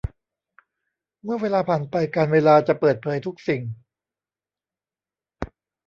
[1.23, 3.61] เมื่อเวลาผ่านไปกาลเวลาจะเปิดเผยทุกสิ่ง